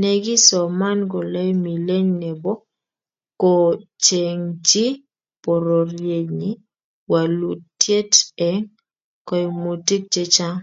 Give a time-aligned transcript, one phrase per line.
[0.00, 2.52] Nekisoman kolae milet nebo
[3.40, 4.84] kochengchi
[5.42, 6.50] pororienyi
[7.10, 8.12] walutiet
[8.48, 8.64] eng
[9.28, 10.58] koimutik chechang